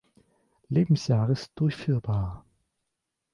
[0.69, 2.43] Lebensjahres durchführbar.